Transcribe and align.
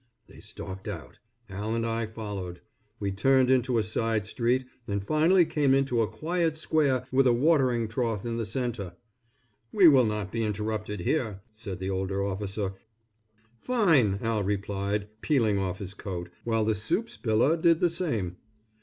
They 0.25 0.39
stalked 0.39 0.87
out. 0.87 1.19
Al 1.47 1.75
and 1.75 1.85
I 1.85 2.07
followed. 2.07 2.61
We 2.99 3.11
turned 3.11 3.51
into 3.51 3.77
a 3.77 3.83
side 3.83 4.25
street, 4.25 4.65
and 4.87 5.03
finally 5.05 5.45
came 5.45 5.75
into 5.75 6.01
a 6.01 6.07
quiet 6.07 6.57
square 6.57 7.05
with 7.11 7.27
a 7.27 7.33
watering 7.33 7.87
trough 7.87 8.25
in 8.25 8.37
the 8.37 8.47
centre. 8.47 8.95
"We 9.71 9.87
will 9.87 10.05
not 10.05 10.31
be 10.31 10.41
interrupted 10.43 11.01
here," 11.01 11.41
said 11.53 11.77
the 11.77 11.91
older 11.91 12.23
officer. 12.25 12.73
"Fine," 13.59 14.17
Al 14.23 14.41
replied, 14.43 15.07
peeling 15.21 15.59
off 15.59 15.77
his 15.77 15.93
coat, 15.93 16.31
while 16.45 16.65
the 16.65 16.73
soup 16.73 17.07
spiller 17.07 17.55
did 17.55 17.79
the 17.79 17.87
same. 17.91 18.37